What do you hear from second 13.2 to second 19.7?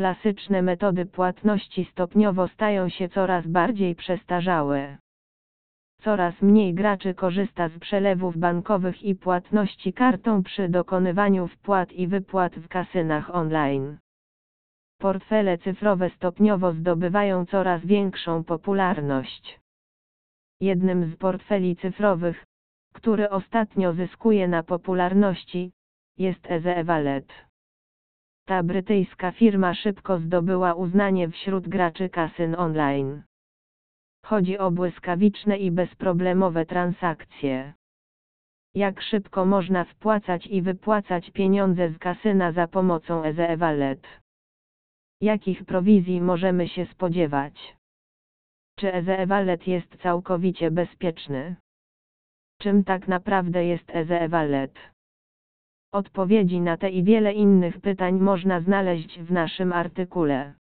online. Portfele cyfrowe stopniowo zdobywają coraz większą popularność.